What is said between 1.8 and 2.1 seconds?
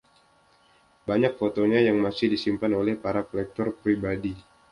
yang